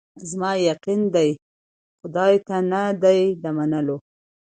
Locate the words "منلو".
3.57-3.97